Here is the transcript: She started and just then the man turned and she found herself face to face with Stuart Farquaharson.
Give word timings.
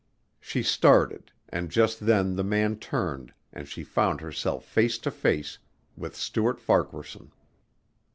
She 0.39 0.63
started 0.63 1.31
and 1.49 1.69
just 1.69 1.99
then 2.07 2.35
the 2.35 2.43
man 2.43 2.77
turned 2.79 3.35
and 3.53 3.67
she 3.67 3.83
found 3.83 4.19
herself 4.19 4.65
face 4.65 4.97
to 4.97 5.11
face 5.11 5.59
with 5.95 6.15
Stuart 6.15 6.59
Farquaharson. 6.59 7.31